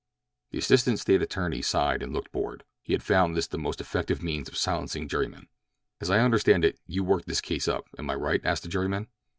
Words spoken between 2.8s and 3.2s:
He had